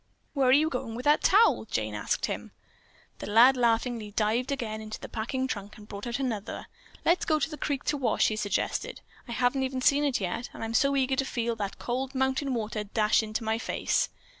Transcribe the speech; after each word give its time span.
"Where 0.33 0.47
are 0.49 0.51
you 0.51 0.67
going 0.67 0.95
with 0.95 1.05
that 1.05 1.21
towel?" 1.21 1.65
Jane 1.65 1.93
asked 1.93 2.25
him. 2.25 2.53
The 3.19 3.27
lad 3.27 3.55
laughingly 3.55 4.09
dived 4.09 4.51
again 4.51 4.81
into 4.81 4.99
the 4.99 5.07
packing 5.07 5.45
trunk 5.45 5.77
and 5.77 5.87
brought 5.87 6.07
out 6.07 6.17
another. 6.17 6.65
"Let's 7.05 7.23
go 7.23 7.37
to 7.39 7.47
the 7.51 7.55
creek 7.55 7.83
to 7.83 7.97
wash," 7.97 8.29
he 8.29 8.35
suggested. 8.35 9.01
"I 9.27 9.31
haven't 9.33 9.61
even 9.61 9.81
seen 9.81 10.03
it 10.03 10.19
yet, 10.19 10.49
and 10.53 10.63
I'm 10.63 10.71
ever 10.71 10.75
so 10.75 10.95
eager 10.95 11.17
to 11.17 11.23
feel 11.25 11.55
that 11.57 11.77
cold 11.77 12.15
mountain 12.15 12.55
water 12.55 12.83
dash 12.83 13.21
into 13.21 13.43
my 13.43 13.59
face." 13.59 14.09